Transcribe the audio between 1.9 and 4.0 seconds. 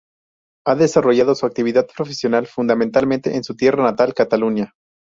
profesional fundamentalmente en su tierra